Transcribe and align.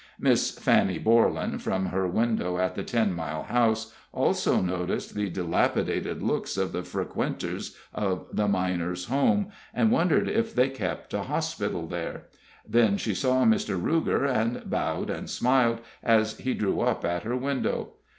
Miss 0.19 0.49
Fanny 0.49 0.97
Borlan, 0.97 1.61
from 1.61 1.85
her 1.85 2.07
window 2.07 2.57
at 2.57 2.73
the 2.73 2.81
Ten 2.81 3.13
Mile 3.13 3.43
House, 3.43 3.93
also 4.11 4.59
noticed 4.59 5.13
the 5.13 5.29
dilapidated 5.29 6.23
looks 6.23 6.57
of 6.57 6.71
the 6.71 6.81
frequenters 6.81 7.77
of 7.93 8.25
the 8.33 8.47
Miners' 8.47 9.05
Home, 9.09 9.51
and 9.75 9.91
wondered 9.91 10.27
if 10.27 10.55
they 10.55 10.69
kept 10.69 11.13
a 11.13 11.21
hospital 11.21 11.85
there. 11.85 12.23
Then 12.67 12.97
she 12.97 13.13
saw 13.13 13.43
Mr. 13.45 13.79
Ruger, 13.79 14.25
and 14.25 14.67
bowed 14.67 15.11
and 15.11 15.29
smiled 15.29 15.81
as 16.01 16.35
he 16.39 16.55
drew 16.55 16.81
up 16.81 17.05
at 17.05 17.21
her 17.21 17.35
window. 17.37 17.89